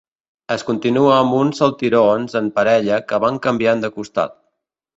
Es 0.53 0.61
continua 0.69 1.11
amb 1.17 1.35
uns 1.41 1.61
saltirons 1.63 2.35
en 2.41 2.49
parella 2.57 2.99
que 3.13 3.23
van 3.27 3.41
canviant 3.47 3.87
de 3.87 3.95
costat. 4.01 4.37